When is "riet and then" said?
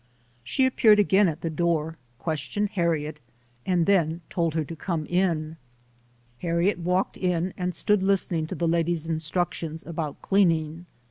2.89-4.21